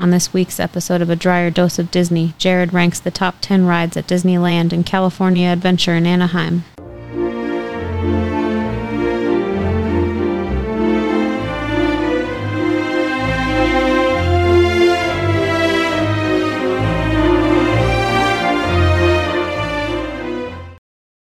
[0.00, 3.66] On this week's episode of A Dryer Dose of Disney, Jared ranks the top 10
[3.66, 6.64] rides at Disneyland and California Adventure in Anaheim.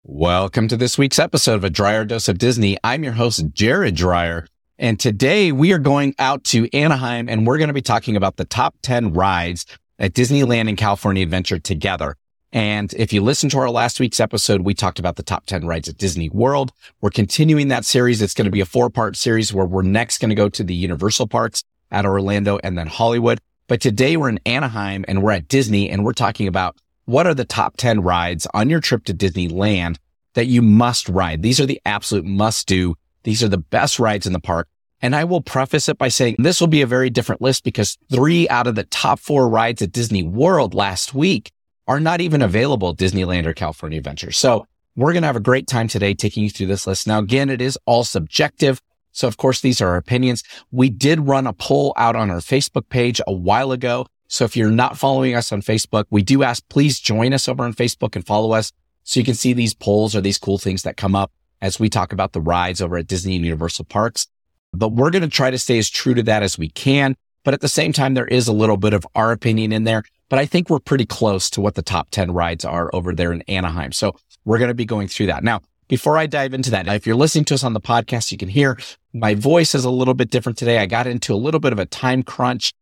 [0.06, 2.78] Welcome to this week's episode of A Dryer Dose of Disney.
[2.86, 4.48] I'm your host, Jared Dryer.
[4.82, 8.38] And today we are going out to Anaheim and we're going to be talking about
[8.38, 9.68] the top 10 rides
[10.00, 12.18] at Disneyland and California Adventure together.
[12.52, 15.68] And if you listen to our last week's episode, we talked about the top 10
[15.68, 16.72] rides at Disney World.
[17.00, 18.24] We're continuing that series.
[18.24, 20.64] It's going to be a four part series where we're next going to go to
[20.64, 23.40] the Universal parks at Orlando and then Hollywood.
[23.68, 26.76] But today we're in Anaheim and we're at Disney and we're talking about
[27.06, 29.98] what are the top 10 rides on your trip to Disneyland
[30.34, 31.44] that you must ride.
[31.44, 32.96] These are the absolute must do.
[33.24, 34.68] These are the best rides in the park.
[35.02, 37.98] And I will preface it by saying this will be a very different list because
[38.12, 41.52] three out of the top four rides at Disney World last week
[41.88, 44.32] are not even available at Disneyland or California Adventure.
[44.32, 47.08] So we're going to have a great time today taking you through this list.
[47.08, 48.80] Now, again, it is all subjective.
[49.12, 50.44] So of course, these are our opinions.
[50.72, 54.06] We did run a poll out on our Facebook page a while ago.
[54.28, 57.64] So if you're not following us on Facebook, we do ask, please join us over
[57.64, 58.72] on Facebook and follow us.
[59.04, 61.90] So you can see these polls or these cool things that come up as we
[61.90, 64.28] talk about the rides over at Disney and Universal parks.
[64.74, 67.16] But we're going to try to stay as true to that as we can.
[67.44, 70.04] But at the same time, there is a little bit of our opinion in there.
[70.30, 73.34] But I think we're pretty close to what the top 10 rides are over there
[73.34, 73.92] in Anaheim.
[73.92, 75.44] So we're going to be going through that.
[75.44, 78.38] Now, before I dive into that, if you're listening to us on the podcast, you
[78.38, 78.78] can hear
[79.14, 80.78] my voice is a little bit different today.
[80.78, 82.74] I got into a little bit of a time crunch.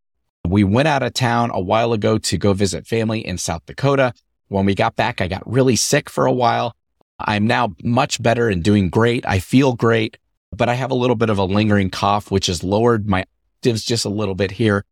[0.47, 4.13] We went out of town a while ago to go visit family in South Dakota.
[4.47, 6.75] When we got back, I got really sick for a while.
[7.19, 9.25] I'm now much better and doing great.
[9.27, 10.17] I feel great,
[10.55, 13.25] but I have a little bit of a lingering cough, which has lowered my
[13.59, 14.85] octaves just a little bit here.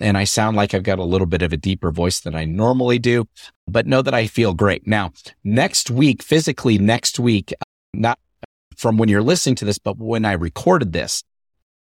[0.00, 2.44] And I sound like I've got a little bit of a deeper voice than I
[2.44, 3.26] normally do,
[3.68, 4.86] but know that I feel great.
[4.86, 5.12] Now,
[5.44, 7.54] next week, physically next week,
[7.92, 8.18] not
[8.76, 11.22] from when you're listening to this, but when I recorded this,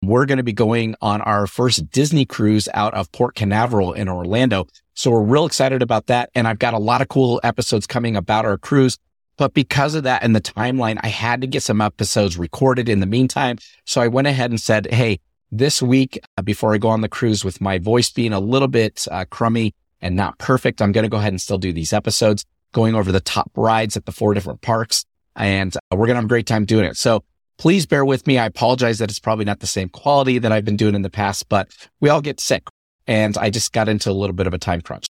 [0.02, 4.08] we're going to be going on our first Disney cruise out of Port Canaveral in
[4.08, 4.66] Orlando.
[4.94, 6.30] So we're real excited about that.
[6.34, 8.98] And I've got a lot of cool episodes coming about our cruise.
[9.40, 13.00] But because of that and the timeline, I had to get some episodes recorded in
[13.00, 13.56] the meantime.
[13.86, 15.18] So I went ahead and said, Hey,
[15.50, 18.68] this week, uh, before I go on the cruise with my voice being a little
[18.68, 21.94] bit uh, crummy and not perfect, I'm going to go ahead and still do these
[21.94, 25.06] episodes going over the top rides at the four different parks.
[25.34, 26.98] And uh, we're going to have a great time doing it.
[26.98, 27.24] So
[27.56, 28.36] please bear with me.
[28.36, 31.08] I apologize that it's probably not the same quality that I've been doing in the
[31.08, 32.64] past, but we all get sick
[33.06, 35.06] and I just got into a little bit of a time crunch.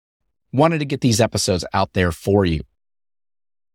[0.53, 2.61] Wanted to get these episodes out there for you.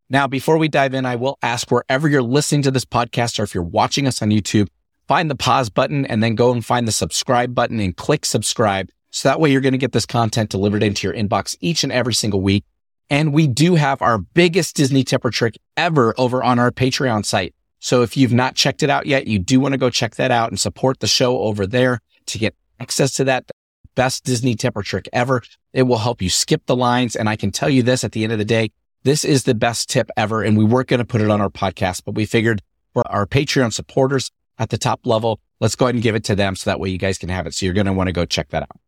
[0.09, 3.43] Now, before we dive in, I will ask wherever you're listening to this podcast or
[3.43, 4.67] if you're watching us on YouTube,
[5.07, 8.89] find the pause button and then go and find the subscribe button and click subscribe.
[9.09, 11.91] So that way you're going to get this content delivered into your inbox each and
[11.91, 12.65] every single week.
[13.09, 17.25] And we do have our biggest Disney tip or trick ever over on our Patreon
[17.25, 17.55] site.
[17.79, 20.31] So if you've not checked it out yet, you do want to go check that
[20.31, 23.49] out and support the show over there to get access to that
[23.95, 25.41] best Disney tip or trick ever.
[25.73, 27.15] It will help you skip the lines.
[27.15, 28.71] And I can tell you this at the end of the day,
[29.05, 30.41] this is the best tip ever.
[30.41, 32.61] And we weren't going to put it on our podcast, but we figured
[32.91, 36.35] for our Patreon supporters at the top level, let's go ahead and give it to
[36.35, 36.55] them.
[36.55, 37.53] So that way you guys can have it.
[37.53, 38.79] So you're going to want to go check that out.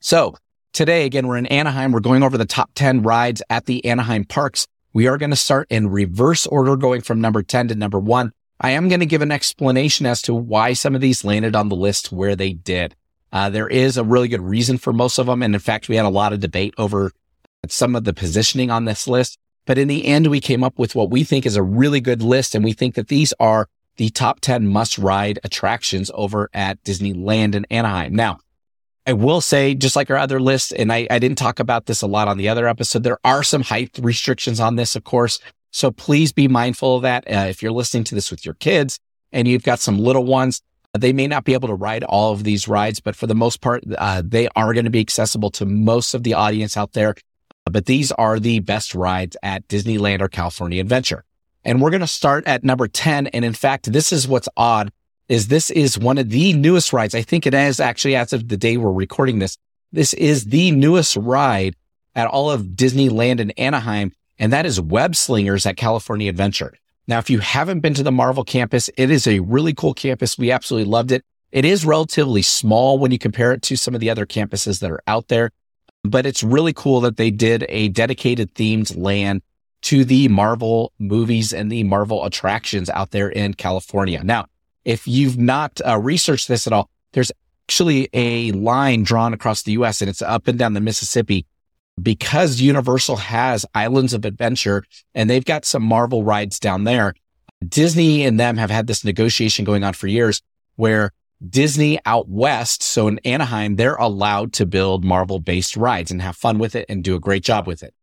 [0.00, 0.36] So
[0.72, 1.92] today, again, we're in Anaheim.
[1.92, 4.66] We're going over the top 10 rides at the Anaheim parks.
[4.94, 8.32] We are going to start in reverse order, going from number 10 to number one.
[8.58, 11.68] I am going to give an explanation as to why some of these landed on
[11.68, 12.96] the list where they did.
[13.32, 15.42] Uh, there is a really good reason for most of them.
[15.42, 17.12] And in fact, we had a lot of debate over
[17.68, 19.38] some of the positioning on this list.
[19.66, 22.22] But in the end, we came up with what we think is a really good
[22.22, 22.54] list.
[22.54, 27.54] And we think that these are the top 10 must ride attractions over at Disneyland
[27.54, 28.14] in Anaheim.
[28.14, 28.38] Now,
[29.06, 32.02] I will say, just like our other list, and I, I didn't talk about this
[32.02, 35.40] a lot on the other episode, there are some height restrictions on this, of course.
[35.72, 37.24] So please be mindful of that.
[37.26, 38.98] Uh, if you're listening to this with your kids
[39.32, 40.62] and you've got some little ones,
[40.96, 43.60] they may not be able to ride all of these rides, but for the most
[43.60, 47.14] part, uh, they are going to be accessible to most of the audience out there.
[47.64, 51.24] But these are the best rides at Disneyland or California Adventure.
[51.64, 53.28] And we're going to start at number 10.
[53.28, 54.92] And in fact, this is what's odd
[55.28, 57.14] is this is one of the newest rides.
[57.14, 59.56] I think it is actually as of the day we're recording this.
[59.92, 61.76] This is the newest ride
[62.14, 64.12] at all of Disneyland in Anaheim.
[64.38, 66.74] And that is Web Slingers at California Adventure.
[67.06, 70.38] Now, if you haven't been to the Marvel campus, it is a really cool campus.
[70.38, 71.24] We absolutely loved it.
[71.50, 74.90] It is relatively small when you compare it to some of the other campuses that
[74.90, 75.50] are out there,
[76.04, 79.42] but it's really cool that they did a dedicated themed land
[79.82, 84.22] to the Marvel movies and the Marvel attractions out there in California.
[84.22, 84.46] Now,
[84.84, 87.32] if you've not uh, researched this at all, there's
[87.66, 91.46] actually a line drawn across the US and it's up and down the Mississippi
[92.00, 94.84] because Universal has Islands of Adventure
[95.14, 97.14] and they've got some Marvel rides down there.
[97.66, 100.42] Disney and them have had this negotiation going on for years
[100.76, 101.12] where
[101.48, 106.36] Disney out west, so in Anaheim, they're allowed to build Marvel based rides and have
[106.36, 107.94] fun with it and do a great job with it.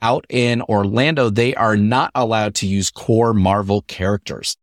[0.00, 4.56] Out in Orlando, they are not allowed to use core Marvel characters,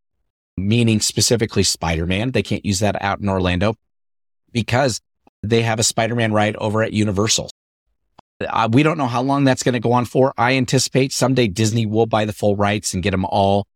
[0.57, 2.31] meaning specifically Spider-Man.
[2.31, 3.75] They can't use that out in Orlando
[4.51, 5.01] because
[5.41, 7.50] they have a Spider-Man ride over at Universal.
[8.39, 10.33] Uh, we don't know how long that's going to go on for.
[10.38, 13.68] I anticipate someday Disney will buy the full rights and get them all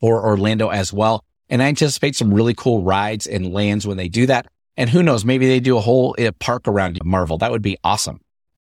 [0.00, 1.24] for Orlando as well.
[1.48, 4.46] And I anticipate some really cool rides and lands when they do that.
[4.76, 7.38] And who knows, maybe they do a whole uh, park around Marvel.
[7.38, 8.20] That would be awesome.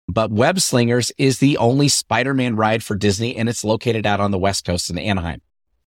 [0.08, 4.31] But Web Slingers is the only Spider-Man ride for Disney and it's located out on
[4.31, 5.40] the West Coast in Anaheim.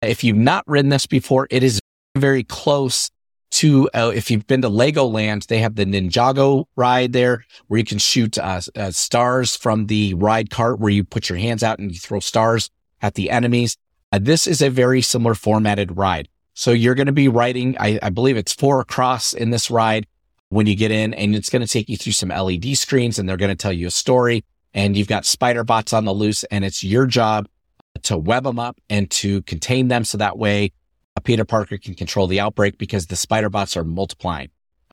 [0.03, 1.79] If you've not ridden this before, it is
[2.17, 3.11] very close
[3.53, 7.85] to, uh, if you've been to Legoland, they have the Ninjago ride there where you
[7.85, 11.79] can shoot uh, uh, stars from the ride cart where you put your hands out
[11.79, 12.71] and you throw stars
[13.03, 13.77] at the enemies.
[14.13, 16.29] Uh, this is a very similar formatted ride.
[16.55, 20.07] So you're going to be riding, I, I believe it's four across in this ride
[20.49, 23.29] when you get in and it's going to take you through some LED screens and
[23.29, 24.45] they're going to tell you a story
[24.75, 27.49] and you've got spider bots on the loose and it's your job
[28.03, 30.05] to web them up and to contain them.
[30.05, 30.73] So that way
[31.17, 34.51] uh, Peter Parker can control the outbreak because the spider bots are multiplying.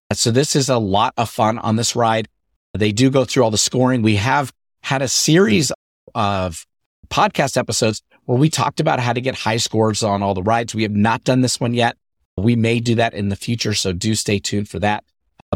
[0.10, 2.28] Uh, so this is a lot of fun on this ride.
[2.74, 4.02] They do go through all the scoring.
[4.02, 5.72] We have had a series
[6.14, 6.66] of
[7.10, 10.76] podcast episodes where we talked about how to get high scores on all the rides.
[10.76, 11.98] We have not done this one yet.
[12.36, 13.74] We may do that in the future.
[13.74, 15.06] So do stay tuned for that.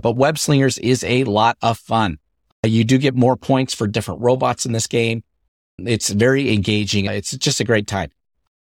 [0.01, 2.17] But Web Slingers is a lot of fun.
[2.63, 5.23] You do get more points for different robots in this game.
[5.79, 7.05] It's very engaging.
[7.05, 8.09] It's just a great time.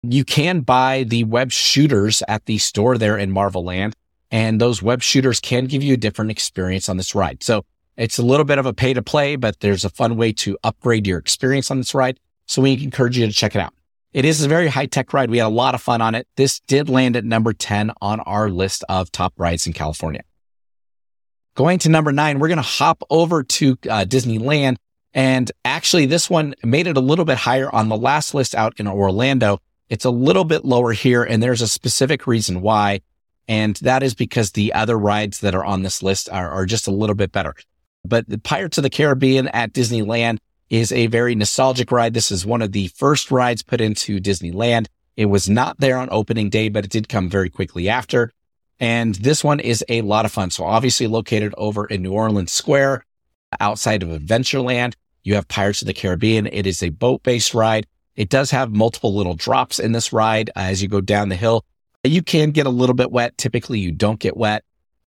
[0.03, 3.97] You can buy the web shooters at the store there in Marvel Land,
[4.31, 7.43] and those web shooters can give you a different experience on this ride.
[7.43, 7.65] So
[7.97, 10.57] it's a little bit of a pay to play, but there's a fun way to
[10.63, 12.21] upgrade your experience on this ride.
[12.47, 13.75] So we encourage you to check it out.
[14.17, 15.29] It is a very high tech ride.
[15.29, 16.27] We had a lot of fun on it.
[16.37, 20.23] This did land at number 10 on our list of top rides in California.
[21.55, 24.77] Going to number nine, we're going to hop over to uh, Disneyland.
[25.13, 28.81] And actually, this one made it a little bit higher on the last list out
[28.81, 29.59] in Orlando.
[29.91, 33.03] It's a little bit lower here, and there's a specific reason why.
[33.49, 36.89] And that is because the other rides that are on this list are, are just
[36.89, 37.55] a little bit better.
[38.03, 40.39] But Pirates of the Caribbean at Disneyland
[40.71, 42.15] is a very nostalgic ride.
[42.15, 44.87] This is one of the first rides put into Disneyland.
[45.17, 48.33] It was not there on opening day, but it did come very quickly after.
[48.79, 50.51] And this one is a lot of fun.
[50.51, 53.05] So obviously located over in New Orleans Square
[53.61, 54.95] outside of Adventureland.
[55.25, 56.47] You have Pirates of the Caribbean.
[56.47, 57.87] It is a boat based ride.
[58.17, 61.65] It does have multiple little drops in this ride as you go down the hill.
[62.05, 63.37] You can get a little bit wet.
[63.39, 64.65] Typically you don't get wet,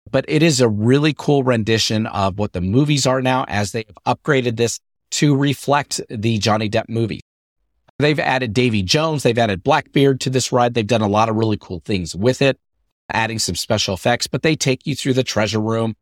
[0.09, 3.85] but it is a really cool rendition of what the movies are now as they
[3.87, 4.79] have upgraded this
[5.11, 7.21] to reflect the Johnny Depp movie.
[7.99, 9.23] They've added Davy Jones.
[9.23, 10.73] They've added Blackbeard to this ride.
[10.73, 12.59] They've done a lot of really cool things with it,
[13.11, 15.95] adding some special effects, but they take you through the treasure room.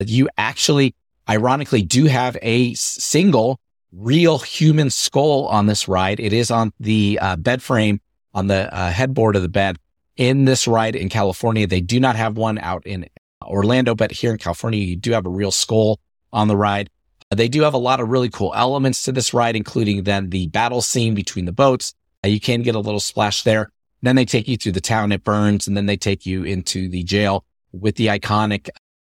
[0.00, 0.94] You actually,
[1.28, 3.60] ironically, do have a single
[3.92, 6.18] real human skull on this ride.
[6.18, 8.00] It is on the uh, bed frame
[8.34, 9.76] on the uh, headboard of the bed
[10.16, 11.66] in this ride in California.
[11.66, 13.06] They do not have one out in
[13.42, 16.00] Orlando, but here in California, you do have a real skull
[16.32, 16.88] on the ride.
[17.34, 20.48] They do have a lot of really cool elements to this ride, including then the
[20.48, 21.94] battle scene between the boats.
[22.24, 23.70] Uh, you can get a little splash there.
[24.02, 26.88] Then they take you through the town it burns, and then they take you into
[26.88, 28.68] the jail with the iconic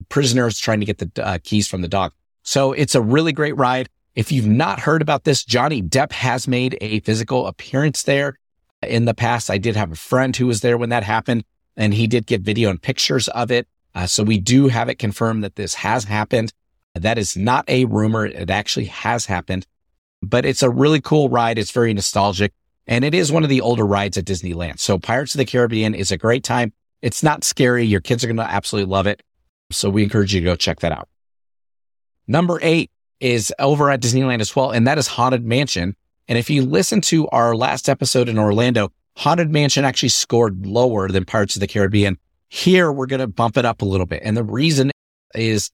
[0.10, 2.12] prisoners trying to get the uh, keys from the dog.
[2.44, 3.90] So it's a really great ride.
[4.16, 8.38] If you've not heard about this, Johnny Depp has made a physical appearance there
[8.82, 9.50] in the past.
[9.50, 11.44] I did have a friend who was there when that happened,
[11.78, 13.68] and he did get video and pictures of it.
[13.94, 16.52] Uh, so we do have it confirmed that this has happened.
[16.96, 18.26] That is not a rumor.
[18.26, 19.66] It actually has happened,
[20.22, 21.58] but it's a really cool ride.
[21.58, 22.54] It's very nostalgic
[22.90, 24.80] and it is one of the older rides at Disneyland.
[24.80, 26.74] So Pirates of the Caribbean is a great time.
[27.04, 27.86] It's not scary.
[27.86, 29.22] Your kids are going to absolutely love it.
[29.72, 31.08] So we encourage you to go check that out.
[32.28, 34.72] Number eight is over at Disneyland as well.
[34.72, 35.96] And that is Haunted Mansion.
[36.28, 41.10] And if you listen to our last episode in Orlando, Haunted Mansion actually scored lower
[41.10, 42.18] than Pirates of the Caribbean.
[42.50, 44.24] Here, we're going to bump it up a little bit.
[44.26, 44.90] And the reason
[45.36, 45.70] is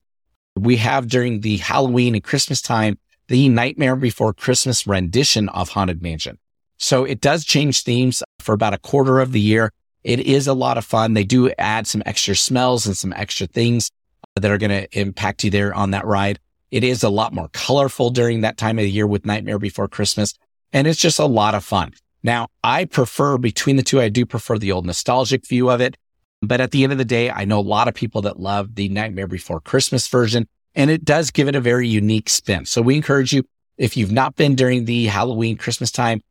[0.56, 2.98] we have during the Halloween and Christmas time,
[3.28, 6.38] the Nightmare Before Christmas rendition of Haunted Mansion.
[6.78, 9.72] So it does change themes for about a quarter of the year.
[10.04, 11.14] It is a lot of fun.
[11.14, 13.90] They do add some extra smells and some extra things
[14.36, 16.38] uh, that are going to impact you there on that ride.
[16.70, 19.88] It is a lot more colorful during that time of the year with Nightmare Before
[19.88, 20.34] Christmas.
[20.72, 21.92] And it's just a lot of fun.
[22.22, 25.96] Now, I prefer between the two, I do prefer the old nostalgic view of it.
[26.42, 28.74] But at the end of the day, I know a lot of people that love
[28.74, 32.66] the Nightmare Before Christmas version, and it does give it a very unique spin.
[32.66, 33.44] So we encourage you,
[33.78, 36.22] if you've not been during the Halloween Christmas time,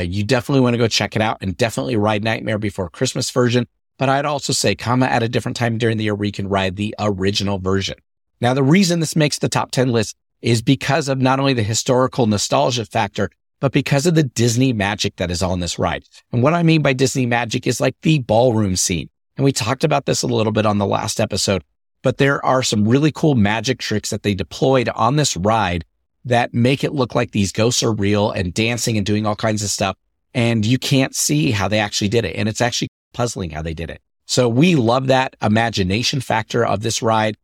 [0.00, 3.30] uh, you definitely want to go check it out and definitely ride Nightmare Before Christmas
[3.30, 3.66] version.
[3.96, 6.76] But I'd also say come at a different time during the year you can ride
[6.76, 7.96] the original version.
[8.40, 11.62] Now, the reason this makes the top 10 list is because of not only the
[11.62, 13.30] historical nostalgia factor,
[13.60, 16.04] but because of the Disney magic that is on this ride.
[16.32, 19.08] And what I mean by Disney magic is like the ballroom scene.
[19.36, 21.64] And we talked about this a little bit on the last episode,
[22.02, 25.84] but there are some really cool magic tricks that they deployed on this ride
[26.24, 29.62] that make it look like these ghosts are real and dancing and doing all kinds
[29.62, 29.96] of stuff.
[30.32, 32.36] And you can't see how they actually did it.
[32.36, 34.00] And it's actually puzzling how they did it.
[34.26, 37.36] So we love that imagination factor of this ride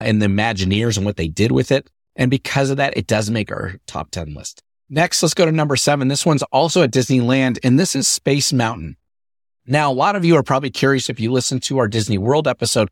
[0.00, 1.90] and the Imagineers and what they did with it.
[2.14, 4.62] And because of that, it does make our top 10 list.
[4.88, 6.08] Next, let's go to number seven.
[6.08, 8.96] This one's also at Disneyland, and this is Space Mountain.
[9.66, 12.46] Now, a lot of you are probably curious if you listen to our Disney World
[12.46, 12.88] episode,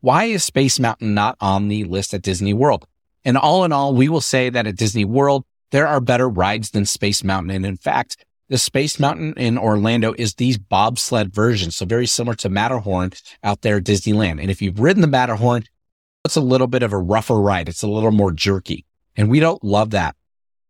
[0.00, 2.86] why is Space Mountain not on the list at Disney World?
[3.24, 6.70] And all in all, we will say that at Disney World, there are better rides
[6.70, 7.50] than Space Mountain.
[7.50, 11.76] And in fact, the Space Mountain in Orlando is these bobsled versions.
[11.76, 14.40] So very similar to Matterhorn out there at Disneyland.
[14.40, 15.64] And if you've ridden the Matterhorn,
[16.24, 17.68] it's a little bit of a rougher ride.
[17.68, 18.84] It's a little more jerky.
[19.16, 20.14] And we don't love that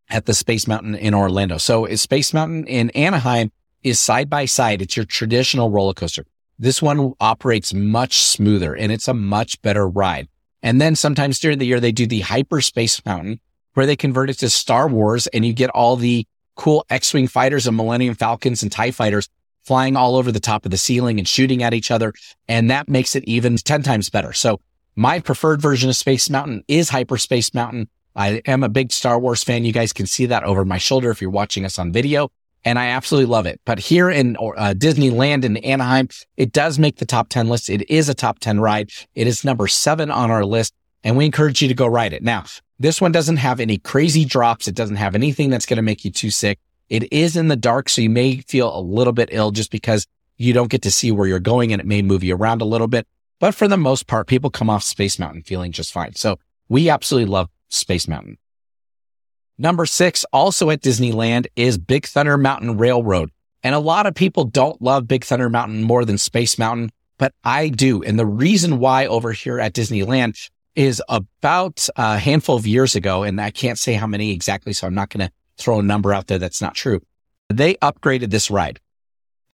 [0.08, 1.58] at the Space Mountain in Orlando.
[1.58, 3.52] So is Space Mountain in Anaheim
[3.88, 4.82] is side by side.
[4.82, 6.24] It's your traditional roller coaster.
[6.58, 10.28] This one operates much smoother and it's a much better ride.
[10.62, 13.40] And then sometimes during the year, they do the hyperspace mountain
[13.74, 16.26] where they convert it to Star Wars and you get all the
[16.56, 19.28] cool X-Wing fighters and Millennium Falcons and TIE fighters
[19.62, 22.12] flying all over the top of the ceiling and shooting at each other.
[22.48, 24.32] And that makes it even 10 times better.
[24.32, 24.60] So
[24.96, 27.88] my preferred version of Space Mountain is Hyperspace Mountain.
[28.16, 29.64] I am a big Star Wars fan.
[29.64, 32.32] You guys can see that over my shoulder if you're watching us on video.
[32.68, 33.62] And I absolutely love it.
[33.64, 37.70] But here in uh, Disneyland in Anaheim, it does make the top 10 list.
[37.70, 38.90] It is a top 10 ride.
[39.14, 42.22] It is number seven on our list and we encourage you to go ride it.
[42.22, 42.44] Now,
[42.78, 44.68] this one doesn't have any crazy drops.
[44.68, 46.58] It doesn't have anything that's going to make you too sick.
[46.90, 47.88] It is in the dark.
[47.88, 50.06] So you may feel a little bit ill just because
[50.36, 52.66] you don't get to see where you're going and it may move you around a
[52.66, 53.06] little bit.
[53.40, 56.16] But for the most part, people come off Space Mountain feeling just fine.
[56.16, 58.36] So we absolutely love Space Mountain.
[59.58, 63.30] Number six, also at Disneyland is Big Thunder Mountain Railroad.
[63.64, 67.34] And a lot of people don't love Big Thunder Mountain more than Space Mountain, but
[67.42, 68.02] I do.
[68.02, 73.24] And the reason why over here at Disneyland is about a handful of years ago,
[73.24, 76.14] and I can't say how many exactly, so I'm not going to throw a number
[76.14, 77.00] out there that's not true.
[77.48, 78.78] They upgraded this ride.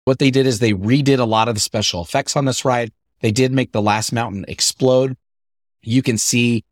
[0.05, 2.93] What they did is they redid a lot of the special effects on this ride.
[3.19, 5.17] They did make the last mountain explode.
[5.81, 6.63] You can see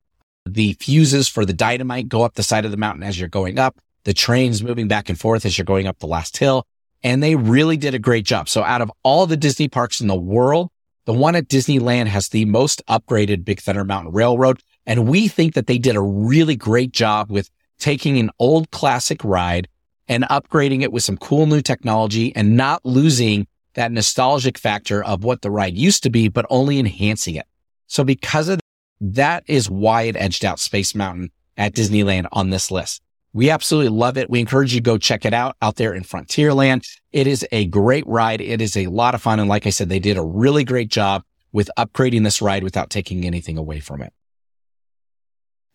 [0.48, 3.60] the fuses for the dynamite go up the side of the mountain as you're going
[3.60, 3.78] up.
[4.04, 6.66] The trains moving back and forth as you're going up the last hill.
[7.04, 8.50] And they really did a great job.
[8.50, 10.70] So out of all the Disney parks in the world,
[11.06, 14.62] the one at Disneyland has the most upgraded Big Thunder Mountain Railroad.
[14.86, 17.50] And we think that they did a really great job with
[17.80, 19.68] taking an old classic ride
[20.08, 25.24] and upgrading it with some cool new technology and not losing that nostalgic factor of
[25.24, 27.46] what the ride used to be, but only enhancing it.
[27.88, 28.60] So because of
[29.02, 33.02] that, is why it edged out Space Mountain at Disneyland on this list.
[33.34, 34.30] We absolutely love it.
[34.30, 36.88] We encourage you to go check it out out there in Frontierland.
[37.12, 38.42] It is a great ride.
[38.42, 39.40] It is a lot of fun.
[39.40, 42.90] And like I said, they did a really great job with upgrading this ride without
[42.90, 44.14] taking anything away from it.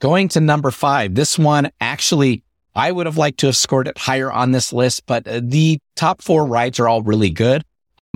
[0.00, 2.42] Going to number five, this one actually,
[2.74, 5.78] I would have liked to have scored it higher on this list, but uh, the
[5.94, 7.62] top four rides are all really good.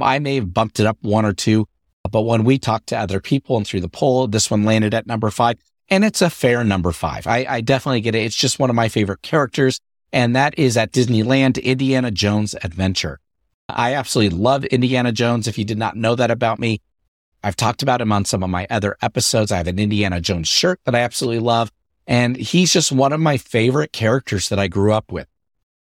[0.01, 1.69] I may have bumped it up one or two,
[2.17, 5.07] but when we talked to other people and through the poll, this one landed at
[5.07, 5.59] number five
[5.91, 7.27] and it's a fair number five.
[7.27, 8.23] I, I definitely get it.
[8.23, 9.83] It's just one of my favorite characters.
[10.15, 13.21] And that is at Disneyland, Indiana Jones Adventure.
[13.69, 15.47] I absolutely love Indiana Jones.
[15.47, 16.81] If you did not know that about me,
[17.45, 19.53] I've talked about him on some of my other episodes.
[19.53, 21.71] I have an Indiana Jones shirt that I absolutely love.
[22.07, 25.29] And he's just one of my favorite characters that I grew up with.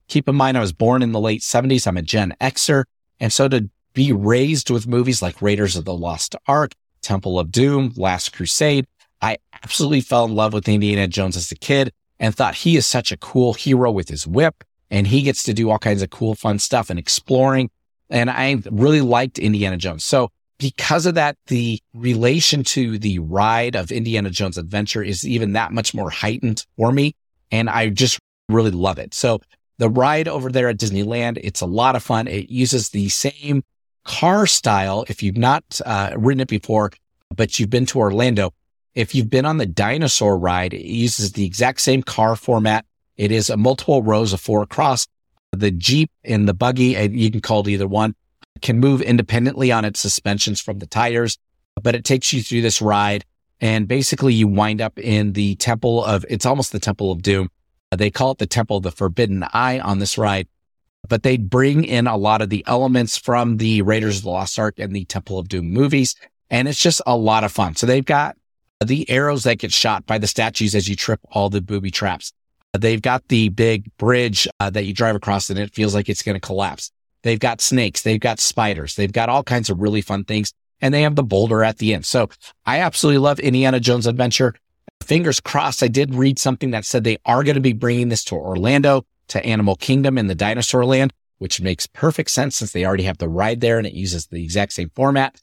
[0.08, 1.86] Keep in mind, I was born in the late seventies.
[1.86, 2.86] I'm a Gen Xer.
[3.20, 7.52] And so to be raised with movies like Raiders of the Lost Ark, Temple of
[7.52, 8.88] Doom, Last Crusade.
[9.22, 12.88] I absolutely fell in love with Indiana Jones as a kid and thought he is
[12.88, 16.10] such a cool hero with his whip and he gets to do all kinds of
[16.10, 17.70] cool, fun stuff and exploring.
[18.10, 20.04] And I really liked Indiana Jones.
[20.04, 25.54] So because of that, the relation to the ride of Indiana Jones adventure is even
[25.54, 27.16] that much more heightened for me.
[27.52, 28.20] And I just
[28.50, 29.14] really love it.
[29.14, 29.42] So
[29.78, 32.28] the ride over there at Disneyland, it's a lot of fun.
[32.28, 33.64] It uses the same
[34.06, 36.92] car style, if you've not uh, ridden it before,
[37.36, 38.54] but you've been to Orlando,
[38.96, 42.86] if you've been on the dinosaur ride, it uses the exact same car format.
[43.18, 45.08] It is a multiple rows of four across.
[45.52, 48.16] The Jeep and the buggy, and you can call it either one,
[48.62, 51.38] can move independently on its suspensions from the tires,
[51.82, 53.26] but it takes you through this ride.
[53.62, 57.50] And basically you wind up in the temple of, it's almost the temple of doom.
[57.96, 60.48] They call it the temple of the forbidden eye on this ride,
[61.08, 64.58] but they bring in a lot of the elements from the Raiders of the Lost
[64.58, 66.16] Ark and the Temple of Doom movies.
[66.50, 67.76] And it's just a lot of fun.
[67.76, 68.38] So they've got
[68.84, 72.32] the arrows that get shot by the statues as you trip all the booby traps.
[72.74, 76.24] They've got the big bridge uh, that you drive across and it feels like it's
[76.24, 76.92] going to collapse.
[77.22, 78.02] They've got snakes.
[78.02, 78.96] They've got spiders.
[78.96, 80.54] They've got all kinds of really fun things.
[80.82, 82.06] And they have the boulder at the end.
[82.06, 82.30] So
[82.66, 84.56] I absolutely love Indiana Jones Adventure.
[85.02, 85.82] Fingers crossed.
[85.82, 89.06] I did read something that said they are going to be bringing this to Orlando,
[89.30, 93.18] to Animal Kingdom in the dinosaur land, which makes perfect sense since they already have
[93.18, 95.40] the ride there and it uses the exact same format.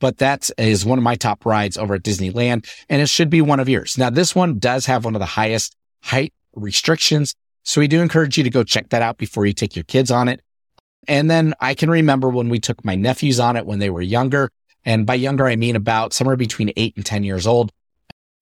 [0.00, 3.42] But that is one of my top rides over at Disneyland and it should be
[3.42, 3.98] one of yours.
[3.98, 7.34] Now, this one does have one of the highest height restrictions.
[7.64, 10.10] So we do encourage you to go check that out before you take your kids
[10.10, 10.40] on it.
[11.06, 14.02] And then I can remember when we took my nephews on it when they were
[14.02, 14.50] younger.
[14.84, 17.72] And by younger, I mean about somewhere between eight and 10 years old.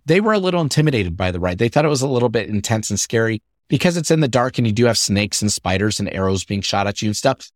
[0.05, 1.59] They were a little intimidated by the ride.
[1.59, 4.59] They thought it was a little bit intense and scary because it's in the dark
[4.59, 7.51] and you do have snakes and spiders and arrows being shot at you and stuff.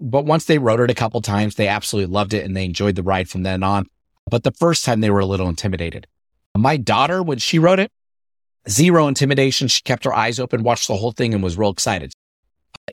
[0.00, 2.94] But once they rode it a couple times, they absolutely loved it and they enjoyed
[2.94, 3.86] the ride from then on.
[4.30, 6.06] But the first time they were a little intimidated.
[6.56, 7.90] My daughter, when she rode it,
[8.68, 9.68] zero intimidation.
[9.68, 12.12] She kept her eyes open, watched the whole thing and was real excited.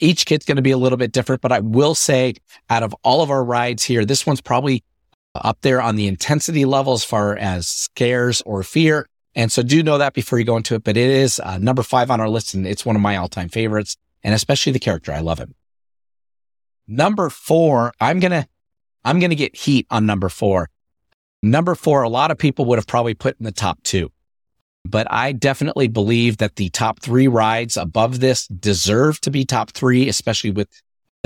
[0.02, 2.36] Each kid's going to be a little bit different, but I will say
[2.70, 4.84] out of all of our rides here, this one's probably
[5.36, 9.08] up there on the intensity level as far as scares or fear.
[9.36, 11.84] And so do know that before you go into it, but it is uh, number
[11.84, 14.80] five on our list and it's one of my all time favorites and especially the
[14.80, 15.12] character.
[15.12, 15.54] I love him.
[16.88, 18.48] Number four, I'm going to,
[19.04, 20.70] I'm going to get heat on number four.
[21.44, 24.12] Number four, a lot of people would have probably put in the top two
[24.86, 29.72] but I definitely believe that the top three rides above this deserve to be top
[29.72, 30.70] three, especially with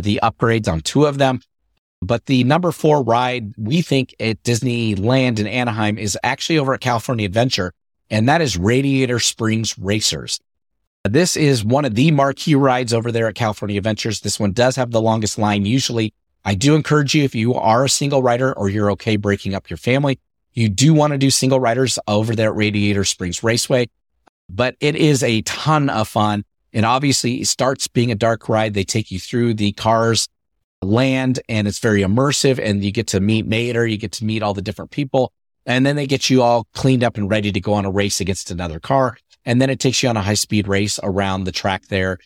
[0.02, 1.42] the upgrades on two of them.
[2.02, 6.80] But the number four ride we think at Disneyland in Anaheim is actually over at
[6.80, 7.74] California Adventure,
[8.10, 10.40] and that is Radiator Springs Racers.
[11.06, 14.20] This is one of the marquee rides over there at California Adventures.
[14.20, 15.66] This one does have the longest line.
[15.66, 19.56] Usually I do encourage you if you are a single rider or you're okay breaking
[19.56, 20.20] up your family,
[20.54, 23.88] you do want to do single riders over there at Radiator Springs Raceway,
[24.50, 26.44] but it is a ton of fun.
[26.74, 28.74] And obviously it starts being a dark ride.
[28.74, 30.28] They take you through the cars
[30.82, 33.86] land and it's very immersive and you get to meet Mater.
[33.86, 35.34] You get to meet all the different people
[35.70, 38.20] and then they get you all cleaned up and ready to go on a race
[38.20, 39.16] against another car.
[39.46, 42.18] And then it takes you on a high speed race around the track there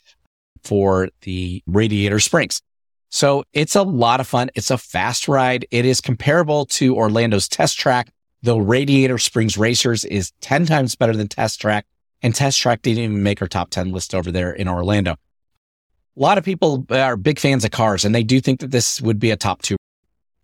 [0.64, 2.62] for the Radiator Springs.
[3.10, 4.50] So it's a lot of fun.
[4.56, 5.68] It's a fast ride.
[5.72, 8.12] It is comparable to Orlando's test track,
[8.44, 11.86] though Radiator Springs Racers is 10 times better than test track
[12.22, 15.12] and test track didn't even make our top 10 list over there in Orlando.
[15.12, 15.18] A
[16.16, 19.20] lot of people are big fans of cars and they do think that this would
[19.20, 19.76] be a top two.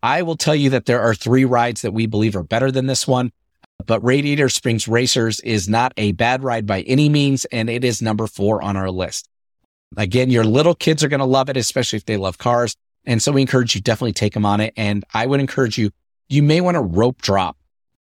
[0.01, 2.87] I will tell you that there are three rides that we believe are better than
[2.87, 3.31] this one,
[3.85, 7.45] but Radiator Springs Racers is not a bad ride by any means.
[7.45, 9.27] And it is number four on our list.
[9.97, 12.75] Again, your little kids are going to love it, especially if they love cars.
[13.05, 14.73] And so we encourage you definitely take them on it.
[14.77, 15.91] And I would encourage you,
[16.27, 17.57] you may want to rope drop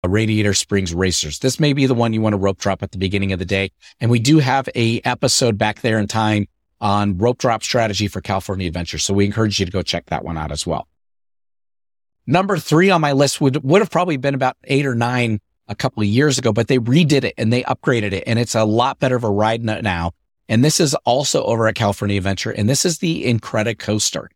[0.02, 1.40] a Radiator Springs Racers.
[1.40, 3.44] This may be the one you want to rope drop at the beginning of the
[3.44, 3.72] day.
[4.00, 6.46] And we do have a episode back there in time
[6.80, 8.98] on rope drop strategy for California Adventure.
[8.98, 10.86] So we encourage you to go check that one out as well.
[12.26, 15.74] Number three on my list would, would have probably been about eight or nine a
[15.74, 18.64] couple of years ago, but they redid it and they upgraded it and it's a
[18.64, 20.12] lot better of a ride now.
[20.48, 22.50] And this is also over at California Adventure.
[22.50, 24.28] And this is the Incredicoaster.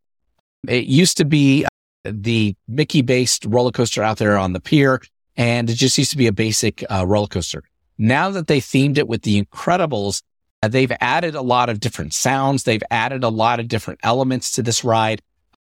[0.66, 1.68] It used to be uh,
[2.04, 5.00] the Mickey based roller coaster out there on the pier.
[5.36, 7.62] And it just used to be a basic uh, roller coaster.
[7.96, 10.22] Now that they themed it with the Incredibles,
[10.62, 12.64] uh, they've added a lot of different sounds.
[12.64, 15.22] They've added a lot of different elements to this ride.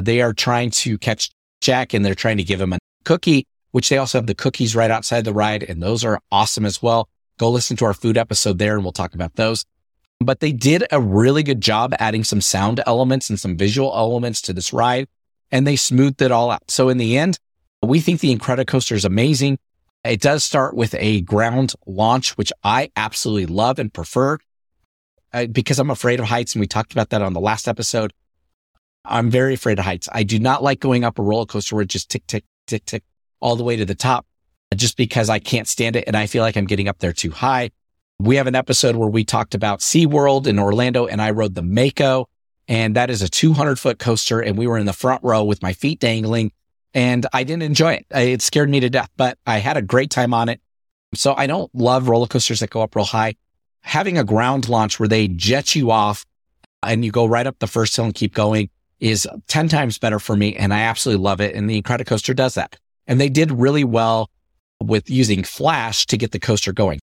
[0.02, 1.30] They are trying to catch
[1.60, 4.74] Jack and they're trying to give him a cookie, which they also have the cookies
[4.76, 5.62] right outside the ride.
[5.62, 7.08] And those are awesome as well.
[7.38, 9.64] Go listen to our food episode there and we'll talk about those
[10.20, 14.42] but they did a really good job adding some sound elements and some visual elements
[14.42, 15.08] to this ride
[15.50, 16.70] and they smoothed it all out.
[16.70, 17.38] So in the end,
[17.82, 19.58] we think the Incredicoaster is amazing.
[20.04, 24.38] It does start with a ground launch, which I absolutely love and prefer
[25.32, 26.54] uh, because I'm afraid of heights.
[26.54, 28.12] And we talked about that on the last episode.
[29.04, 30.08] I'm very afraid of heights.
[30.12, 32.84] I do not like going up a roller coaster where it just tick, tick, tick,
[32.84, 33.02] tick
[33.40, 34.26] all the way to the top
[34.76, 36.04] just because I can't stand it.
[36.06, 37.70] And I feel like I'm getting up there too high.
[38.18, 41.62] We have an episode where we talked about SeaWorld in Orlando and I rode the
[41.62, 42.28] Mako
[42.68, 45.62] and that is a 200 foot coaster and we were in the front row with
[45.62, 46.52] my feet dangling
[46.92, 48.06] and I didn't enjoy it.
[48.10, 50.60] It scared me to death, but I had a great time on it.
[51.14, 53.36] So I don't love roller coasters that go up real high.
[53.82, 56.26] Having a ground launch where they jet you off
[56.82, 58.68] and you go right up the first hill and keep going
[59.00, 60.54] is 10 times better for me.
[60.54, 61.54] And I absolutely love it.
[61.54, 62.76] And the Incredicoaster does that.
[63.06, 64.30] And they did really well
[64.80, 67.00] with using Flash to get the coaster going.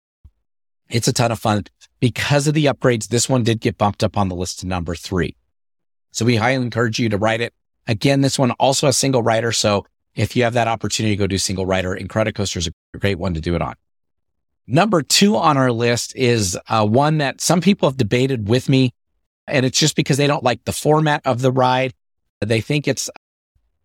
[0.89, 1.65] It's a ton of fun
[1.99, 3.07] because of the upgrades.
[3.07, 5.35] This one did get bumped up on the list to number three.
[6.11, 7.53] So we highly encourage you to ride it.
[7.87, 9.51] Again, this one also has single rider.
[9.51, 13.19] So if you have that opportunity to go do single rider, Incredicoaster is a great
[13.19, 13.75] one to do it on.
[14.67, 18.93] Number two on our list is uh, one that some people have debated with me.
[19.47, 21.93] And it's just because they don't like the format of the ride.
[22.41, 23.09] They think it's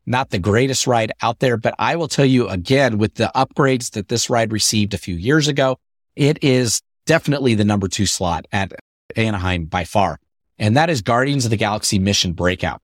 [0.06, 1.56] not the greatest ride out there.
[1.56, 5.14] But I will tell you again, with the upgrades that this ride received a few
[5.14, 5.78] years ago,
[6.16, 8.72] it is definitely the number two slot at
[9.16, 10.18] Anaheim by far.
[10.58, 12.82] And that is Guardians of the Galaxy Mission Breakout.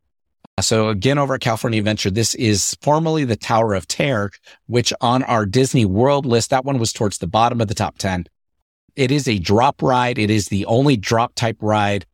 [0.60, 4.30] So again, over at California Adventure, this is formerly the Tower of Terror,
[4.66, 7.98] which on our Disney World list, that one was towards the bottom of the top
[7.98, 8.26] 10.
[8.94, 10.18] It is a drop ride.
[10.18, 12.06] It is the only drop type ride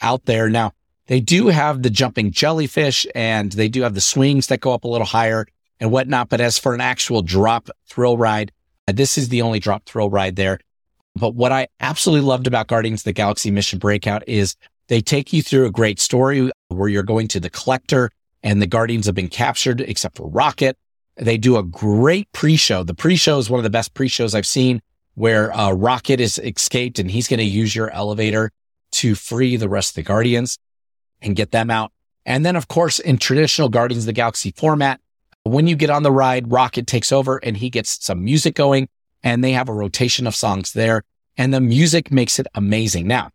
[0.00, 0.48] out there.
[0.48, 0.72] Now
[1.06, 4.84] they do have the jumping jellyfish and they do have the swings that go up
[4.84, 5.46] a little higher
[5.80, 6.28] and whatnot.
[6.28, 8.52] But as for an actual drop thrill ride,
[8.86, 10.60] uh, this is the only drop thrill ride there.
[11.16, 14.56] But what I absolutely loved about Guardians of the Galaxy Mission Breakout is
[14.88, 18.10] they take you through a great story where you're going to the collector
[18.42, 20.78] and the Guardians have been captured except for Rocket.
[21.16, 22.84] They do a great pre-show.
[22.84, 24.80] The pre-show is one of the best pre-shows I've seen
[25.14, 28.52] where uh, Rocket is escaped and he's going to use your elevator
[28.92, 30.58] to free the rest of the Guardians
[31.20, 31.92] and get them out.
[32.26, 35.00] And then, of course, in traditional Guardians of the Galaxy format,
[35.42, 38.88] when you get on the ride, Rocket takes over and he gets some music going
[39.22, 41.02] and they have a rotation of songs there
[41.36, 43.06] and the music makes it amazing.
[43.06, 43.30] Now,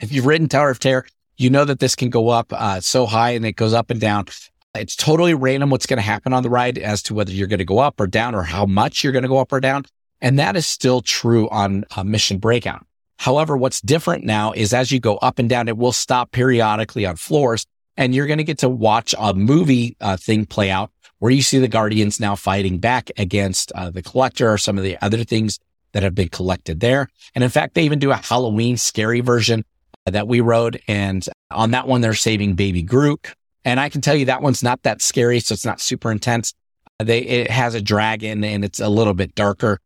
[0.00, 3.06] if you've ridden Tower of Terror, you know that this can go up uh, so
[3.06, 4.26] high and it goes up and down.
[4.74, 7.58] It's totally random what's going to happen on the ride as to whether you're going
[7.58, 9.84] to go up or down or how much you're going to go up or down.
[10.20, 12.86] And that is still true on uh, Mission Breakout.
[13.20, 17.04] However, what's different now is as you go up and down, it will stop periodically
[17.04, 17.66] on floors
[17.98, 21.42] and you're going to get to watch a movie uh, thing play out where you
[21.42, 25.22] see the Guardians now fighting back against uh, the collector or some of the other
[25.22, 25.58] things
[25.92, 27.10] that have been collected there.
[27.34, 29.66] And in fact, they even do a Halloween scary version
[30.06, 30.80] that we rode.
[30.88, 33.34] And on that one, they're saving baby Groot.
[33.66, 35.40] And I can tell you that one's not that scary.
[35.40, 36.54] So it's not super intense.
[36.98, 39.78] They, it has a dragon and it's a little bit darker,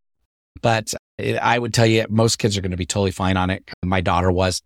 [0.63, 3.51] but it, I would tell you most kids are going to be totally fine on
[3.51, 3.69] it.
[3.83, 4.63] My daughter was,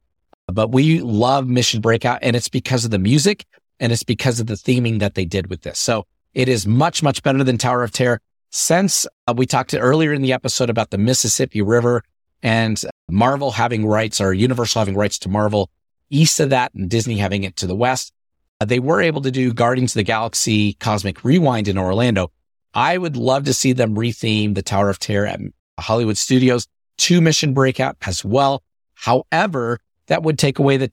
[0.47, 3.45] but we love Mission Breakout and it's because of the music
[3.81, 5.79] and it's because of the theming that they did with this.
[5.79, 8.21] So it is much, much better than Tower of Terror.
[8.51, 12.03] Since uh, we talked earlier in the episode about the Mississippi River
[12.43, 15.71] and Marvel having rights or Universal having rights to Marvel
[16.11, 18.13] east of that and Disney having it to the west.
[18.61, 22.33] Uh, they were able to do Guardians of the Galaxy Cosmic Rewind in Orlando.
[22.75, 25.41] I would love to see them retheme the Tower of Terror at
[25.81, 26.67] Hollywood Studios
[26.99, 28.63] to Mission Breakout as well.
[28.95, 30.91] However, that would take away the,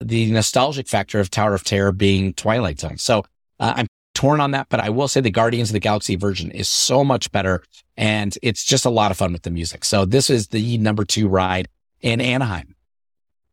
[0.00, 2.98] the nostalgic factor of Tower of Terror being Twilight Zone.
[2.98, 3.24] So
[3.58, 6.50] uh, I'm torn on that, but I will say the Guardians of the Galaxy version
[6.50, 7.62] is so much better
[7.96, 9.84] and it's just a lot of fun with the music.
[9.84, 11.68] So this is the number two ride
[12.00, 12.74] in Anaheim,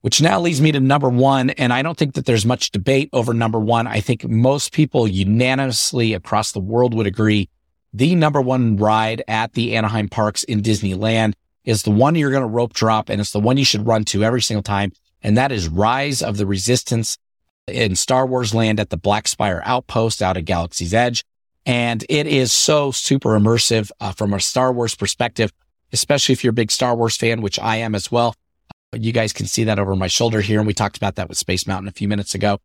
[0.01, 1.51] which now leads me to number one.
[1.51, 3.87] And I don't think that there's much debate over number one.
[3.87, 7.49] I think most people unanimously across the world would agree
[7.95, 12.41] the number one ride at the Anaheim parks in Disneyland is the one you're going
[12.41, 14.91] to rope drop and it's the one you should run to every single time.
[15.23, 17.17] And that is Rise of the Resistance
[17.67, 21.23] in Star Wars land at the Black Spire outpost out at Galaxy's Edge.
[21.65, 25.53] And it is so super immersive uh, from a Star Wars perspective,
[25.93, 28.35] especially if you're a big Star Wars fan, which I am as well.
[28.91, 30.59] You guys can see that over my shoulder here.
[30.59, 32.59] And we talked about that with Space Mountain a few minutes ago.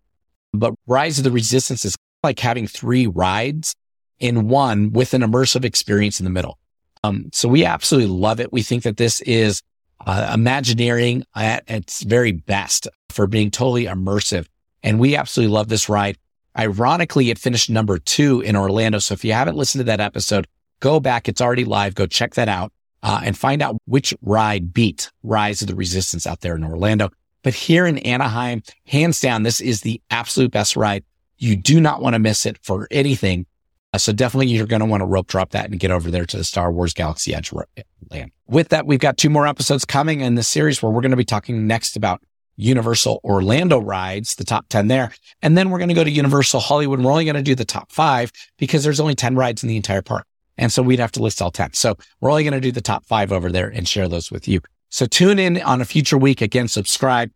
[0.53, 3.77] But Rise of the Resistance is like having three rides
[4.20, 6.59] in one with an immersive experience in the middle.
[7.02, 8.52] Um, so we absolutely love it.
[8.52, 9.62] We think that this is
[10.06, 14.46] uh, Imagineering at its very best for being totally immersive
[14.83, 16.18] and we absolutely love this ride.
[16.59, 18.98] Ironically, it finished number two in Orlando.
[18.98, 20.46] So if you haven't listened to that episode,
[20.80, 21.28] go back.
[21.28, 21.94] It's already live.
[21.94, 26.26] Go check that out uh, and find out which ride beat Rise of the Resistance
[26.26, 27.11] out there in Orlando.
[27.42, 31.04] But here in Anaheim, hands down, this is the absolute best ride.
[31.38, 33.46] You do not want to miss it for anything.
[33.92, 36.24] Uh, so definitely you're going to want to rope drop that and get over there
[36.24, 38.31] to the Star Wars Galaxy Edge land.
[38.46, 41.16] With that, we've got two more episodes coming in the series where we're going to
[41.16, 42.22] be talking next about
[42.57, 45.12] Universal Orlando rides, the top 10 there.
[45.42, 47.00] And then we're going to go to Universal Hollywood.
[47.00, 49.76] We're only going to do the top five because there's only 10 rides in the
[49.76, 50.26] entire park.
[50.59, 51.72] And so we'd have to list all 10.
[51.72, 54.46] So we're only going to do the top five over there and share those with
[54.46, 54.61] you.
[54.90, 56.42] So tune in on a future week.
[56.42, 57.31] Again, subscribe.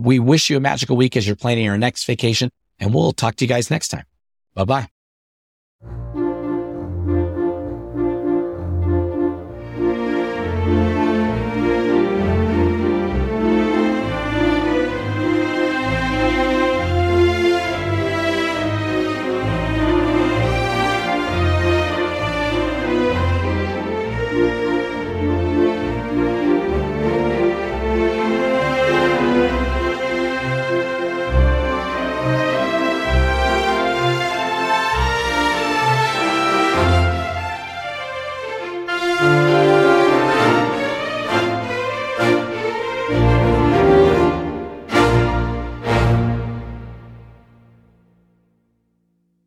[0.00, 3.36] We wish you a magical week as you're planning your next vacation and we'll talk
[3.36, 4.04] to you guys next time.
[4.54, 5.01] Bye bye.